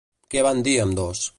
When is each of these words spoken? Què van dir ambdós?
Què 0.35 0.43
van 0.47 0.63
dir 0.69 0.75
ambdós? 0.85 1.23